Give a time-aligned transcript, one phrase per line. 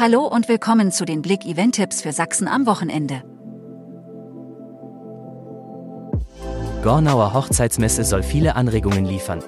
[0.00, 3.24] Hallo und willkommen zu den Blick Event Tipps für Sachsen am Wochenende.
[6.84, 9.42] Gornauer Hochzeitsmesse soll viele Anregungen liefern.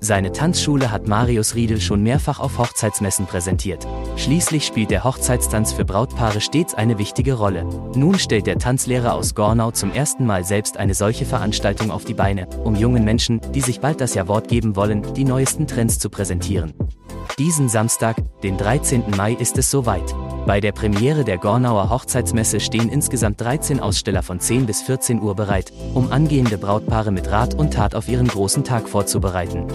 [0.00, 3.86] Seine Tanzschule hat Marius Riedel schon mehrfach auf Hochzeitsmessen präsentiert.
[4.16, 7.64] Schließlich spielt der Hochzeitstanz für Brautpaare stets eine wichtige Rolle.
[7.94, 12.12] Nun stellt der Tanzlehrer aus Gornau zum ersten Mal selbst eine solche Veranstaltung auf die
[12.12, 16.10] Beine, um jungen Menschen, die sich bald das Jawort geben wollen, die neuesten Trends zu
[16.10, 16.74] präsentieren.
[17.38, 19.10] Diesen Samstag, den 13.
[19.16, 20.14] Mai, ist es soweit.
[20.46, 25.34] Bei der Premiere der Gornauer Hochzeitsmesse stehen insgesamt 13 Aussteller von 10 bis 14 Uhr
[25.34, 29.66] bereit, um angehende Brautpaare mit Rat und Tat auf ihren großen Tag vorzubereiten.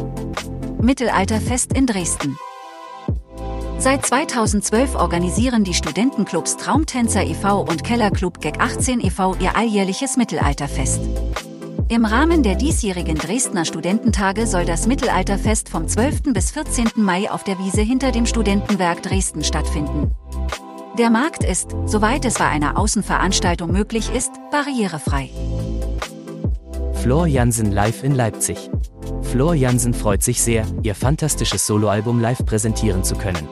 [0.82, 2.38] Mittelalterfest in Dresden.
[3.78, 7.62] Seit 2012 organisieren die Studentenclubs Traumtänzer e.V.
[7.62, 9.36] und Kellerclub GEG 18 e.V.
[9.36, 11.02] ihr alljährliches Mittelalterfest.
[11.92, 16.34] Im Rahmen der diesjährigen Dresdner Studententage soll das Mittelalterfest vom 12.
[16.34, 16.92] bis 14.
[16.98, 20.12] Mai auf der Wiese hinter dem Studentenwerk Dresden stattfinden.
[21.00, 25.32] Der Markt ist, soweit es bei einer Außenveranstaltung möglich ist, barrierefrei.
[26.94, 28.70] Flor Jansen live in Leipzig.
[29.24, 33.50] Flor Jansen freut sich sehr, ihr fantastisches Soloalbum live präsentieren zu können.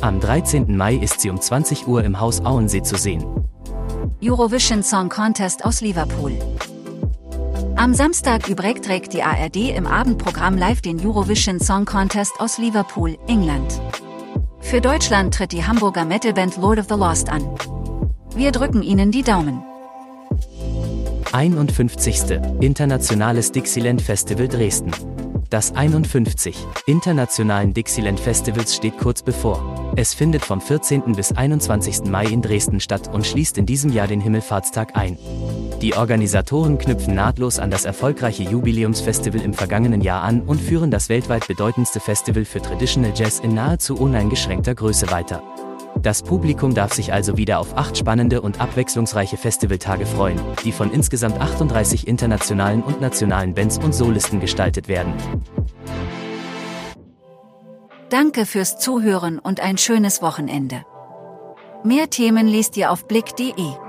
[0.00, 0.76] Am 13.
[0.76, 3.24] Mai ist sie um 20 Uhr im Haus Auensee zu sehen.
[4.22, 6.38] Eurovision Song Contest aus Liverpool.
[7.82, 13.82] Am Samstag überträgt die ARD im Abendprogramm live den Eurovision Song Contest aus Liverpool, England.
[14.60, 17.42] Für Deutschland tritt die Hamburger Metalband Lord of the Lost an.
[18.36, 19.64] Wir drücken Ihnen die Daumen.
[21.32, 22.38] 51.
[22.60, 24.92] Internationales Dixieland Festival Dresden.
[25.50, 26.56] Das 51.
[26.86, 29.92] Internationalen Dixieland Festivals steht kurz bevor.
[29.96, 31.16] Es findet vom 14.
[31.16, 32.04] bis 21.
[32.04, 35.18] Mai in Dresden statt und schließt in diesem Jahr den Himmelfahrtstag ein.
[35.82, 41.08] Die Organisatoren knüpfen nahtlos an das erfolgreiche Jubiläumsfestival im vergangenen Jahr an und führen das
[41.08, 45.42] weltweit bedeutendste Festival für Traditional Jazz in nahezu uneingeschränkter Größe weiter.
[46.00, 50.92] Das Publikum darf sich also wieder auf acht spannende und abwechslungsreiche Festivaltage freuen, die von
[50.92, 55.12] insgesamt 38 internationalen und nationalen Bands und Solisten gestaltet werden.
[58.08, 60.84] Danke fürs Zuhören und ein schönes Wochenende.
[61.82, 63.81] Mehr Themen liest ihr auf blick.de.